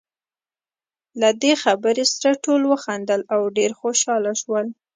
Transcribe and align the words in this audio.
له 1.21 1.29
دې 1.41 1.53
خبرې 1.63 2.03
سره 2.13 2.33
ټولو 2.45 2.65
وخندل، 2.73 3.21
او 3.33 3.41
ډېر 3.57 3.71
خوشاله 3.79 4.31
شول. 4.41 4.67